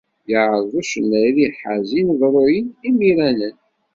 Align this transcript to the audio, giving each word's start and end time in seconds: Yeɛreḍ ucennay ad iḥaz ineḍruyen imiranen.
Yeɛreḍ 0.29 0.71
ucennay 0.79 1.23
ad 1.29 1.37
iḥaz 1.47 1.89
ineḍruyen 1.99 2.67
imiranen. 2.89 3.57